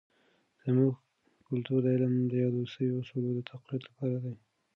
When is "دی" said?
4.23-4.33